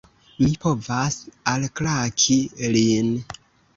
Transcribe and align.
Mi 0.43 0.47
povas 0.63 1.17
alklaki 1.53 2.39
lin! 2.77 3.13